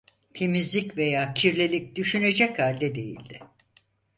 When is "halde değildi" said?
2.59-3.39